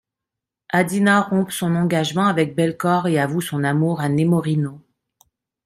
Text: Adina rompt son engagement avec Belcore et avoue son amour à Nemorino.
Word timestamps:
Adina 0.69 1.21
rompt 1.21 1.51
son 1.51 1.75
engagement 1.75 2.25
avec 2.25 2.55
Belcore 2.55 3.07
et 3.07 3.19
avoue 3.19 3.39
son 3.39 3.63
amour 3.63 4.01
à 4.01 4.09
Nemorino. 4.09 4.81